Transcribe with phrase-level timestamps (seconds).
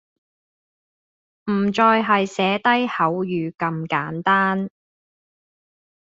[1.45, 4.71] 唔再係寫低口語咁簡單